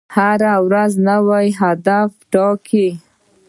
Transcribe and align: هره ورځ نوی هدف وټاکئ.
هره 0.15 0.53
ورځ 0.67 0.91
نوی 1.07 1.47
هدف 1.61 2.09
وټاکئ. 2.19 2.89